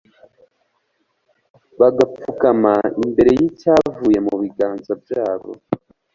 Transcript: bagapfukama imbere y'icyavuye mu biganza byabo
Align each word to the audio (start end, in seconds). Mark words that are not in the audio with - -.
bagapfukama 1.79 2.73
imbere 3.03 3.31
y'icyavuye 3.39 4.17
mu 4.27 4.33
biganza 4.41 4.91
byabo 5.03 5.51